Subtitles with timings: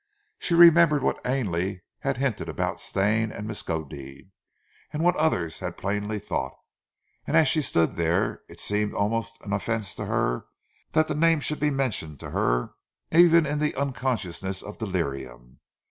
[0.39, 4.31] She remembered what Ainley had hinted at about Stane and Miskodeed,
[4.91, 6.55] and what others had plainly thought;
[7.27, 10.47] and as she stood there it seemed almost an offence to her
[10.93, 12.71] that the name should be mentioned to her
[13.11, 15.59] even in the unconsciousness of delirium.